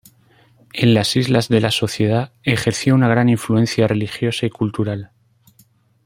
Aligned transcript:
En 0.73 0.95
las 0.95 1.15
islas 1.15 1.47
de 1.47 1.61
la 1.61 1.69
Sociedad 1.69 2.33
ejerció 2.41 2.95
una 2.95 3.07
gran 3.07 3.29
influencia 3.29 3.87
religiosa 3.87 4.47
y 4.47 4.49
cultural. 4.49 5.11